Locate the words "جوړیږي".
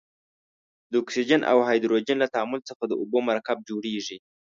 3.69-4.17